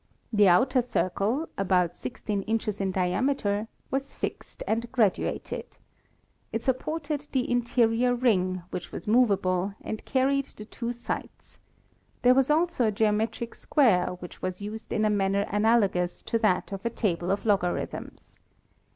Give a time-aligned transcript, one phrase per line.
[0.33, 5.77] The outer circle, about 16 inches in diameter, was fixed and graduated.
[6.51, 11.59] It supported the interior ring, which was movable and carried the two sights.
[12.23, 16.71] There was also a geometric square which was used in a manner analogous tc that
[16.71, 18.39] of a table of logarithms.